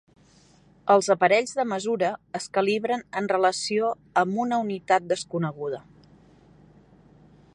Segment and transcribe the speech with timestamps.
[0.93, 2.09] Els aparells de mesura
[2.39, 3.93] es calibren en relació
[4.23, 5.83] amb una unitat desconeguda.